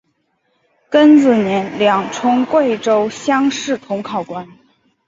[0.89, 4.49] 庚子年两充贵州乡试同考官。